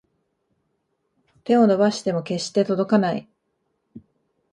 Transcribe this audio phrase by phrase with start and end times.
[1.43, 3.29] 手を伸ばしても決して届かない